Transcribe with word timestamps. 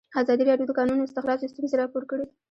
ازادي 0.21 0.43
راډیو 0.49 0.67
د 0.67 0.69
د 0.75 0.77
کانونو 0.79 1.05
استخراج 1.07 1.39
ستونزې 1.53 1.75
راپور 1.81 2.03
کړي. 2.11 2.25